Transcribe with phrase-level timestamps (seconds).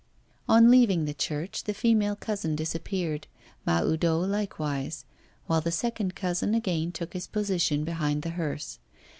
[0.49, 3.27] On leaving the church the female cousin disappeared,
[3.67, 5.05] Mahoudeau likewise;
[5.45, 8.79] while the second cousin again took his position behind the hearse.